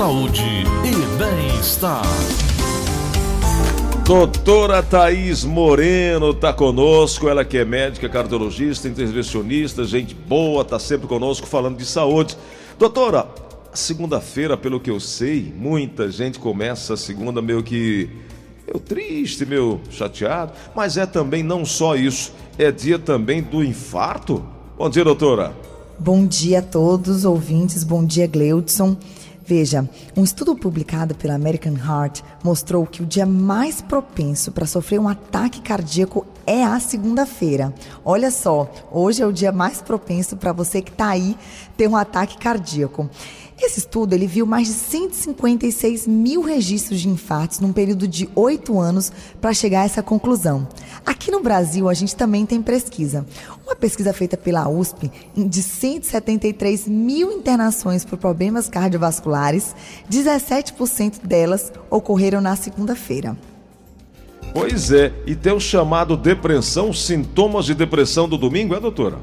saúde 0.00 0.64
e 0.82 1.18
bem-estar. 1.18 2.02
Doutora 4.02 4.82
Thaís 4.82 5.44
Moreno 5.44 6.30
está 6.30 6.54
conosco, 6.54 7.28
ela 7.28 7.44
que 7.44 7.58
é 7.58 7.66
médica, 7.66 8.08
cardiologista, 8.08 8.88
intervencionista, 8.88 9.84
gente 9.84 10.14
boa, 10.14 10.62
está 10.62 10.78
sempre 10.78 11.06
conosco 11.06 11.46
falando 11.46 11.76
de 11.76 11.84
saúde. 11.84 12.34
Doutora, 12.78 13.28
segunda-feira, 13.74 14.56
pelo 14.56 14.80
que 14.80 14.90
eu 14.90 14.98
sei, 14.98 15.52
muita 15.54 16.10
gente 16.10 16.38
começa 16.38 16.94
a 16.94 16.96
segunda 16.96 17.42
meio 17.42 17.62
que 17.62 18.08
meio 18.66 18.80
triste, 18.80 19.44
meio 19.44 19.82
chateado, 19.90 20.54
mas 20.74 20.96
é 20.96 21.04
também 21.04 21.42
não 21.42 21.62
só 21.62 21.94
isso, 21.94 22.32
é 22.56 22.72
dia 22.72 22.98
também 22.98 23.42
do 23.42 23.62
infarto. 23.62 24.42
Bom 24.78 24.88
dia, 24.88 25.04
doutora. 25.04 25.52
Bom 25.98 26.26
dia 26.26 26.60
a 26.60 26.62
todos, 26.62 27.26
ouvintes, 27.26 27.84
bom 27.84 28.02
dia, 28.02 28.26
Gleudson. 28.26 28.96
Veja, 29.50 29.84
um 30.16 30.22
estudo 30.22 30.54
publicado 30.54 31.12
pela 31.12 31.34
American 31.34 31.74
Heart 31.74 32.22
mostrou 32.40 32.86
que 32.86 33.02
o 33.02 33.04
dia 33.04 33.26
mais 33.26 33.82
propenso 33.82 34.52
para 34.52 34.64
sofrer 34.64 35.00
um 35.00 35.08
ataque 35.08 35.60
cardíaco 35.60 36.24
é 36.50 36.64
a 36.64 36.80
segunda-feira. 36.80 37.72
Olha 38.04 38.28
só, 38.28 38.68
hoje 38.90 39.22
é 39.22 39.26
o 39.26 39.32
dia 39.32 39.52
mais 39.52 39.80
propenso 39.80 40.36
para 40.36 40.52
você 40.52 40.82
que 40.82 40.90
está 40.90 41.10
aí 41.10 41.36
ter 41.76 41.88
um 41.88 41.94
ataque 41.94 42.36
cardíaco. 42.38 43.08
Esse 43.56 43.78
estudo 43.78 44.14
ele 44.14 44.26
viu 44.26 44.44
mais 44.44 44.66
de 44.66 44.72
156 44.72 46.08
mil 46.08 46.42
registros 46.42 47.00
de 47.00 47.08
infartos 47.08 47.60
num 47.60 47.72
período 47.72 48.08
de 48.08 48.28
oito 48.34 48.80
anos 48.80 49.12
para 49.40 49.54
chegar 49.54 49.82
a 49.82 49.84
essa 49.84 50.02
conclusão. 50.02 50.66
Aqui 51.06 51.30
no 51.30 51.40
Brasil, 51.40 51.88
a 51.88 51.94
gente 51.94 52.16
também 52.16 52.44
tem 52.44 52.60
pesquisa. 52.60 53.24
Uma 53.64 53.76
pesquisa 53.76 54.12
feita 54.12 54.36
pela 54.36 54.68
USP 54.68 55.08
de 55.36 55.62
173 55.62 56.88
mil 56.88 57.30
internações 57.30 58.04
por 58.04 58.18
problemas 58.18 58.68
cardiovasculares, 58.68 59.72
17% 60.10 61.24
delas 61.24 61.72
ocorreram 61.88 62.40
na 62.40 62.56
segunda-feira. 62.56 63.36
Pois 64.52 64.90
é, 64.90 65.12
e 65.26 65.34
tem 65.34 65.52
o 65.52 65.60
chamado 65.60 66.16
depressão, 66.16 66.92
sintomas 66.92 67.64
de 67.64 67.74
depressão 67.74 68.28
do 68.28 68.36
domingo, 68.36 68.74
é, 68.74 68.80
doutora? 68.80 69.18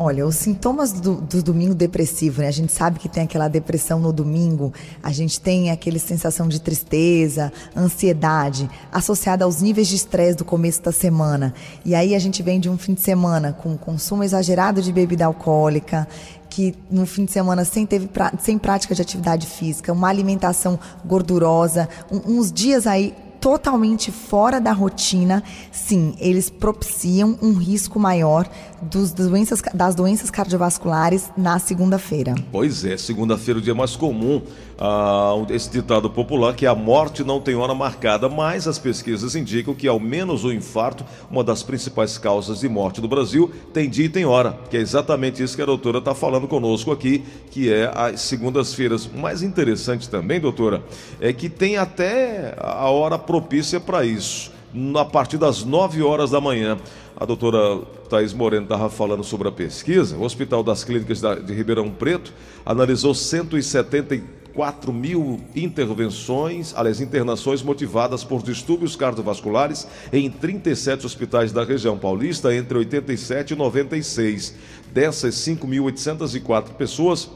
Olha, 0.00 0.24
os 0.24 0.36
sintomas 0.36 0.92
do, 0.92 1.16
do, 1.16 1.42
domingo 1.42 1.74
depressivo, 1.74 2.40
né? 2.40 2.46
A 2.46 2.52
gente 2.52 2.72
sabe 2.72 3.00
que 3.00 3.08
tem 3.08 3.24
aquela 3.24 3.48
depressão 3.48 3.98
no 3.98 4.12
domingo, 4.12 4.72
a 5.02 5.10
gente 5.10 5.40
tem 5.40 5.72
aquela 5.72 5.98
sensação 5.98 6.46
de 6.46 6.60
tristeza, 6.60 7.52
ansiedade, 7.76 8.70
associada 8.92 9.44
aos 9.44 9.60
níveis 9.60 9.88
de 9.88 9.96
estresse 9.96 10.36
do 10.36 10.44
começo 10.44 10.80
da 10.82 10.92
semana. 10.92 11.52
E 11.84 11.96
aí 11.96 12.14
a 12.14 12.18
gente 12.20 12.44
vem 12.44 12.60
de 12.60 12.70
um 12.70 12.78
fim 12.78 12.94
de 12.94 13.00
semana 13.00 13.52
com 13.52 13.76
consumo 13.76 14.22
exagerado 14.22 14.80
de 14.80 14.92
bebida 14.92 15.26
alcoólica, 15.26 16.06
que 16.48 16.76
no 16.88 17.04
fim 17.04 17.24
de 17.24 17.32
semana 17.32 17.64
sem, 17.64 17.84
teve 17.84 18.08
sem 18.38 18.56
prática 18.56 18.94
de 18.94 19.02
atividade 19.02 19.48
física, 19.48 19.92
uma 19.92 20.08
alimentação 20.08 20.78
gordurosa, 21.04 21.88
um, 22.08 22.38
uns 22.38 22.52
dias 22.52 22.86
aí 22.86 23.12
totalmente 23.40 24.10
fora 24.10 24.60
da 24.60 24.72
rotina, 24.72 25.42
sim, 25.70 26.14
eles 26.18 26.50
propiciam 26.50 27.38
um 27.40 27.54
risco 27.54 27.98
maior 27.98 28.48
dos 28.80 29.12
doenças, 29.12 29.62
das 29.74 29.94
doenças 29.94 30.30
cardiovasculares 30.30 31.30
na 31.36 31.58
segunda-feira. 31.58 32.34
Pois 32.50 32.84
é, 32.84 32.96
segunda-feira 32.96 33.58
é 33.58 33.60
o 33.60 33.64
dia 33.64 33.74
mais 33.74 33.96
comum, 33.96 34.42
ah, 34.78 35.34
esse 35.50 35.70
ditado 35.70 36.08
popular 36.08 36.54
que 36.54 36.66
a 36.66 36.74
morte 36.74 37.24
não 37.24 37.40
tem 37.40 37.56
hora 37.56 37.74
marcada, 37.74 38.28
mas 38.28 38.68
as 38.68 38.78
pesquisas 38.78 39.34
indicam 39.34 39.74
que 39.74 39.88
ao 39.88 39.98
menos 39.98 40.44
o 40.44 40.52
infarto, 40.52 41.04
uma 41.30 41.42
das 41.42 41.62
principais 41.62 42.16
causas 42.16 42.60
de 42.60 42.68
morte 42.68 43.00
do 43.00 43.08
Brasil, 43.08 43.50
tem 43.72 43.88
dia 43.88 44.06
e 44.06 44.08
tem 44.08 44.24
hora, 44.24 44.56
que 44.70 44.76
é 44.76 44.80
exatamente 44.80 45.42
isso 45.42 45.56
que 45.56 45.62
a 45.62 45.66
doutora 45.66 45.98
está 45.98 46.14
falando 46.14 46.46
conosco 46.46 46.92
aqui, 46.92 47.24
que 47.50 47.72
é 47.72 47.90
as 47.94 48.20
segundas-feiras. 48.20 49.06
O 49.06 49.18
mais 49.18 49.42
interessante 49.42 50.08
também, 50.08 50.40
doutora, 50.40 50.82
é 51.20 51.32
que 51.32 51.48
tem 51.48 51.76
até 51.76 52.54
a 52.58 52.88
hora 52.88 53.18
propícia 53.28 53.78
para 53.78 54.06
isso, 54.06 54.50
a 54.98 55.04
partir 55.04 55.36
das 55.36 55.62
9 55.62 56.02
horas 56.02 56.30
da 56.30 56.40
manhã. 56.40 56.78
A 57.14 57.26
doutora 57.26 57.84
Thais 58.08 58.32
Moreno 58.32 58.62
estava 58.62 58.88
falando 58.88 59.22
sobre 59.22 59.48
a 59.48 59.52
pesquisa. 59.52 60.16
O 60.16 60.22
Hospital 60.22 60.62
das 60.62 60.82
Clínicas 60.82 61.20
de 61.20 61.52
Ribeirão 61.52 61.90
Preto 61.90 62.32
analisou 62.64 63.14
174 63.14 64.90
mil 64.94 65.42
intervenções, 65.54 66.72
aliás, 66.74 67.02
internações 67.02 67.62
motivadas 67.62 68.24
por 68.24 68.42
distúrbios 68.42 68.96
cardiovasculares 68.96 69.86
em 70.10 70.30
37 70.30 71.04
hospitais 71.04 71.52
da 71.52 71.64
região 71.64 71.98
paulista 71.98 72.54
entre 72.54 72.78
87 72.78 73.50
e 73.50 73.56
96. 73.56 74.54
Dessas 74.90 75.34
5.804 75.34 76.70
pessoas, 76.78 77.28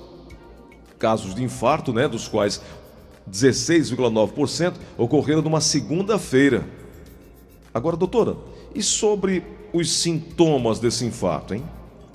casos 0.98 1.34
de 1.34 1.42
infarto, 1.42 1.92
né, 1.92 2.08
dos 2.08 2.28
quais 2.28 2.62
16,9% 3.30 4.74
ocorreram 4.96 5.42
numa 5.42 5.60
segunda-feira. 5.60 6.66
Agora, 7.72 7.96
doutora, 7.96 8.36
e 8.74 8.82
sobre 8.82 9.44
os 9.72 9.90
sintomas 9.90 10.78
desse 10.78 11.04
infarto, 11.04 11.54
hein? 11.54 11.64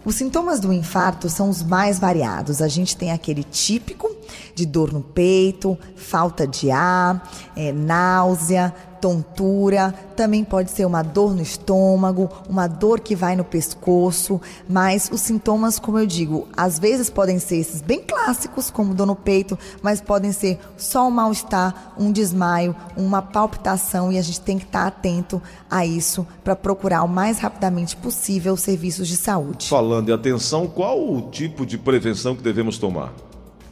Os 0.06 0.16
sintomas 0.16 0.60
do 0.60 0.72
infarto 0.72 1.30
são 1.30 1.50
os 1.50 1.62
mais 1.62 2.00
variados. 2.00 2.62
A 2.62 2.68
gente 2.68 2.96
tem 2.96 3.12
aquele 3.12 3.44
típico 3.44 4.17
de 4.54 4.66
dor 4.66 4.92
no 4.92 5.02
peito, 5.02 5.78
falta 5.96 6.48
de 6.48 6.72
ar, 6.72 7.30
é, 7.56 7.72
náusea, 7.72 8.74
tontura, 9.00 9.94
também 10.16 10.44
pode 10.44 10.72
ser 10.72 10.86
uma 10.86 11.04
dor 11.04 11.34
no 11.34 11.42
estômago, 11.42 12.30
uma 12.50 12.68
dor 12.68 13.00
que 13.00 13.16
vai 13.16 13.36
no 13.36 13.44
pescoço, 13.44 14.42
mas 14.68 15.10
os 15.12 15.22
sintomas, 15.22 15.80
como 15.80 16.00
eu 16.00 16.06
digo, 16.06 16.48
às 16.56 16.80
vezes 16.80 17.10
podem 17.10 17.40
ser 17.40 17.58
esses 17.58 17.82
bem 17.82 18.02
clássicos, 18.02 18.70
como 18.70 18.94
dor 18.94 19.06
no 19.06 19.16
peito, 19.16 19.58
mas 19.82 20.02
podem 20.02 20.32
ser 20.32 20.60
só 20.76 21.08
um 21.08 21.12
mal-estar, 21.12 21.94
um 21.98 22.12
desmaio, 22.12 22.76
uma 22.96 23.22
palpitação 23.22 24.12
e 24.12 24.18
a 24.18 24.22
gente 24.22 24.42
tem 24.42 24.58
que 24.58 24.66
estar 24.66 24.88
atento 24.88 25.42
a 25.70 25.86
isso 25.86 26.26
para 26.44 26.56
procurar 26.56 27.04
o 27.04 27.08
mais 27.08 27.40
rapidamente 27.40 27.96
possível 27.96 28.58
serviços 28.58 29.08
de 29.08 29.16
saúde. 29.16 29.70
Falando 29.70 30.10
em 30.10 30.14
atenção, 30.14 30.68
qual 30.68 31.00
o 31.00 31.30
tipo 31.30 31.66
de 31.66 31.78
prevenção 31.78 32.36
que 32.36 32.42
devemos 32.42 32.78
tomar? 32.78 33.14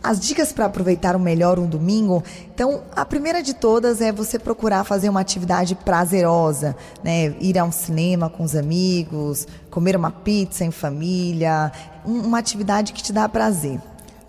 As 0.06 0.20
dicas 0.20 0.54
para 0.54 0.66
aproveitar 0.66 1.16
o 1.16 1.20
melhor 1.20 1.58
um 1.58 1.66
domingo, 1.66 2.24
então 2.54 2.84
a 2.96 3.04
primeira 3.04 3.42
de 3.42 3.56
todas 3.56 4.02
é 4.02 4.12
você 4.12 4.38
procurar 4.38 4.84
fazer 4.84 5.10
uma 5.10 5.20
atividade 5.20 5.74
prazerosa, 5.74 6.76
né? 7.04 7.34
Ir 7.40 7.58
a 7.58 7.64
um 7.64 7.72
cinema 7.72 8.30
com 8.30 8.44
os 8.44 8.56
amigos, 8.56 9.48
comer 9.72 9.96
uma 9.96 10.12
pizza 10.12 10.64
em 10.64 10.70
família, 10.70 11.72
uma 12.06 12.38
atividade 12.38 12.94
que 12.94 13.02
te 13.02 13.12
dá 13.12 13.28
prazer. 13.28 13.82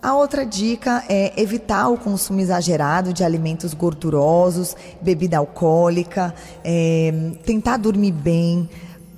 A 0.03 0.15
outra 0.15 0.47
dica 0.47 1.05
é 1.11 1.39
evitar 1.39 1.89
o 1.89 1.99
consumo 1.99 2.41
exagerado 2.41 3.13
de 3.13 3.23
alimentos 3.23 3.75
gordurosos, 3.75 4.75
bebida 5.03 5.37
alcoólica, 5.37 6.35
é, 6.65 7.33
tentar 7.45 7.77
dormir 7.77 8.13
bem 8.13 8.67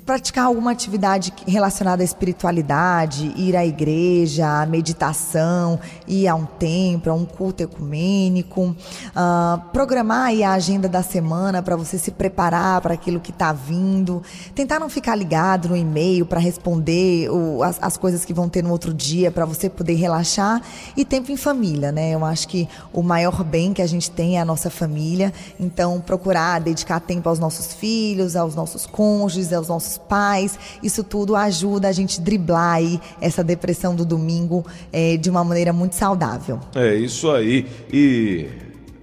praticar 0.08 0.46
alguma 0.46 0.70
atividade 0.70 1.34
relacionada 1.46 2.02
à 2.02 2.04
espiritualidade, 2.04 3.30
ir 3.36 3.54
à 3.54 3.66
igreja, 3.66 4.62
à 4.62 4.64
meditação, 4.64 5.78
ir 6.06 6.26
a 6.26 6.34
um 6.34 6.46
templo, 6.46 7.12
a 7.12 7.14
um 7.14 7.26
culto 7.26 7.62
ecumênico, 7.62 8.74
uh, 9.14 9.60
programar 9.70 10.32
a 10.32 10.52
agenda 10.52 10.88
da 10.88 11.02
semana 11.02 11.62
para 11.62 11.76
você 11.76 11.98
se 11.98 12.10
preparar 12.10 12.80
para 12.80 12.94
aquilo 12.94 13.20
que 13.20 13.30
está 13.30 13.52
vindo, 13.52 14.22
tentar 14.54 14.80
não 14.80 14.88
ficar 14.88 15.14
ligado 15.14 15.68
no 15.68 15.76
e-mail 15.76 16.24
para 16.24 16.40
responder 16.40 17.28
o, 17.30 17.62
as, 17.62 17.76
as, 17.78 17.98
coisas 17.98 18.24
que 18.24 18.32
vão 18.32 18.48
ter 18.48 18.64
no 18.64 18.70
outro 18.70 18.94
dia 18.94 19.30
para 19.30 19.44
você 19.44 19.68
poder 19.68 19.96
relaxar. 19.96 20.62
E 20.96 21.04
tempo 21.04 21.30
em 21.30 21.36
família, 21.36 21.92
né? 21.92 22.12
Eu 22.12 22.24
acho 22.24 22.48
que 22.48 22.66
o 22.94 23.02
maior 23.02 23.44
bem 23.44 23.74
que 23.74 23.82
a 23.82 23.86
gente 23.86 24.10
tem 24.10 24.38
é 24.38 24.40
a 24.40 24.44
nossa 24.46 24.70
família, 24.70 25.34
então 25.60 26.00
procurar 26.00 26.62
dedicar 26.62 26.98
tempo 26.98 27.28
aos 27.28 27.38
nossos 27.38 27.74
filhos, 27.74 28.36
aos 28.36 28.54
nossos 28.54 28.86
cônjuges, 28.86 29.52
aos 29.52 29.68
nossos 29.68 29.97
pais, 29.98 30.58
isso 30.82 31.02
tudo 31.04 31.36
ajuda 31.36 31.88
a 31.88 31.92
gente 31.92 32.20
driblar 32.20 32.74
aí 32.74 33.00
essa 33.20 33.44
depressão 33.44 33.94
do 33.94 34.04
domingo 34.04 34.64
é, 34.92 35.16
de 35.16 35.28
uma 35.28 35.44
maneira 35.44 35.72
muito 35.72 35.94
saudável. 35.94 36.60
É 36.74 36.94
isso 36.94 37.30
aí. 37.30 37.66
E 37.92 38.48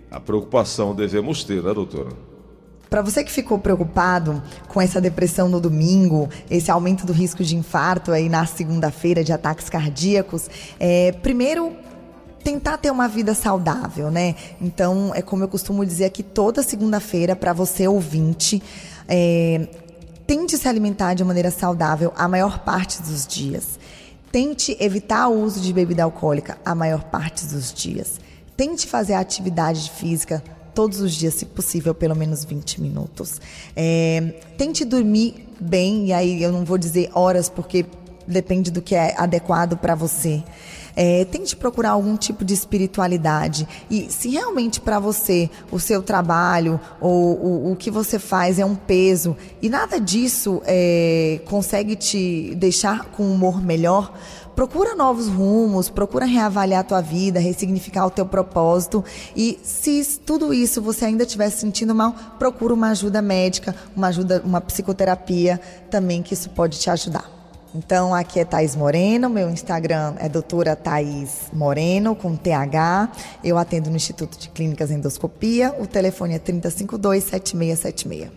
a 0.09 0.19
preocupação 0.19 0.95
devemos 0.95 1.43
ter, 1.43 1.61
né, 1.61 1.73
doutora? 1.73 2.09
Para 2.89 3.01
você 3.01 3.23
que 3.23 3.31
ficou 3.31 3.59
preocupado 3.59 4.41
com 4.67 4.79
essa 4.79 5.01
depressão 5.01 5.49
no 5.49 5.59
domingo, 5.59 6.29
esse 6.49 6.71
aumento 6.71 7.05
do 7.05 7.11
risco 7.11 7.43
de 7.43 7.55
infarto 7.55 8.11
aí 8.11 8.29
na 8.29 8.45
segunda-feira 8.45 9.23
de 9.23 9.33
ataques 9.33 9.69
cardíacos, 9.69 10.49
é, 10.79 11.11
primeiro 11.11 11.73
tentar 12.43 12.77
ter 12.77 12.91
uma 12.91 13.07
vida 13.07 13.33
saudável, 13.33 14.11
né? 14.11 14.35
Então, 14.61 15.11
é 15.15 15.21
como 15.21 15.43
eu 15.43 15.47
costumo 15.47 15.83
dizer 15.83 16.05
aqui 16.05 16.21
toda 16.21 16.61
segunda-feira 16.61 17.35
para 17.35 17.53
você 17.53 17.87
ouvinte, 17.87 18.61
é, 19.07 19.67
Tente 20.27 20.57
se 20.57 20.67
alimentar 20.67 21.13
de 21.13 21.23
maneira 21.23 21.51
saudável 21.51 22.11
a 22.15 22.27
maior 22.27 22.59
parte 22.59 23.01
dos 23.01 23.27
dias. 23.27 23.79
Tente 24.31 24.75
evitar 24.79 25.27
o 25.27 25.39
uso 25.43 25.59
de 25.59 25.71
bebida 25.71 26.03
alcoólica 26.03 26.57
a 26.65 26.73
maior 26.73 27.03
parte 27.03 27.45
dos 27.45 27.71
dias. 27.71 28.19
Tente 28.57 28.87
fazer 28.87 29.13
atividade 29.13 29.91
física 29.91 30.43
todos 30.73 30.99
os 30.99 31.13
dias, 31.13 31.35
se 31.35 31.45
possível, 31.45 31.93
pelo 31.93 32.15
menos 32.15 32.43
20 32.43 32.81
minutos. 32.81 33.39
É, 33.75 34.33
tente 34.57 34.83
dormir 34.83 35.47
bem, 35.59 36.07
e 36.07 36.13
aí 36.13 36.41
eu 36.41 36.51
não 36.51 36.65
vou 36.65 36.77
dizer 36.77 37.09
horas, 37.13 37.47
porque 37.47 37.85
depende 38.27 38.71
do 38.71 38.81
que 38.81 38.95
é 38.95 39.13
adequado 39.17 39.77
para 39.77 39.95
você. 39.95 40.43
É, 40.95 41.25
tente 41.25 41.55
procurar 41.57 41.91
algum 41.91 42.15
tipo 42.15 42.45
de 42.45 42.53
espiritualidade. 42.53 43.67
E 43.89 44.09
se 44.09 44.29
realmente 44.29 44.79
para 44.79 44.97
você 44.97 45.49
o 45.69 45.77
seu 45.77 46.01
trabalho 46.01 46.79
ou 47.01 47.35
o, 47.35 47.71
o, 47.71 47.75
que 47.75 47.91
você 47.91 48.17
faz 48.17 48.59
é 48.59 48.65
um 48.65 48.75
peso 48.75 49.35
e 49.61 49.67
nada 49.67 49.99
disso 49.99 50.61
é, 50.65 51.41
consegue 51.45 51.95
te 51.97 52.55
deixar 52.55 53.05
com 53.07 53.23
um 53.23 53.33
humor 53.33 53.61
melhor, 53.61 54.13
procura 54.55 54.95
novos 54.95 55.27
rumos, 55.27 55.89
procura 55.89 56.25
reavaliar 56.25 56.79
a 56.79 56.83
tua 56.83 57.01
vida, 57.01 57.41
ressignificar 57.41 58.05
o 58.05 58.09
teu 58.09 58.25
propósito 58.25 59.03
e 59.35 59.59
se 59.63 60.01
tudo 60.25 60.53
isso 60.53 60.81
você 60.81 61.05
ainda 61.05 61.23
estiver 61.23 61.49
se 61.49 61.57
sentindo 61.57 61.93
mal, 61.93 62.15
procura 62.39 62.73
uma 62.73 62.89
ajuda 62.91 63.21
médica, 63.21 63.75
uma 63.93 64.07
ajuda, 64.07 64.41
uma 64.45 64.61
psicoterapia 64.61 65.59
também 65.91 66.23
que 66.23 66.33
isso 66.33 66.49
pode 66.51 66.79
te 66.79 66.89
ajudar. 66.89 67.34
Então, 67.77 68.15
aqui 68.15 68.39
é 68.39 68.45
Thaís 68.45 68.73
Moreno, 68.73 69.29
meu 69.29 69.49
Instagram 69.49 70.15
é 70.17 70.29
doutora 70.29 70.77
Thaís 70.77 71.49
Moreno, 71.51 72.15
com 72.15 72.33
TH. 72.33 73.11
Eu 73.43 73.57
atendo 73.57 73.89
no 73.89 73.97
Instituto 73.97 74.39
de 74.39 74.47
Clínicas 74.47 74.91
Endoscopia. 74.91 75.75
O 75.77 75.85
telefone 75.85 76.35
é 76.35 76.39
352-7676. 76.39 78.29